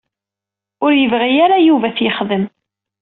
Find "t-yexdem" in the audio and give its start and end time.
1.95-2.43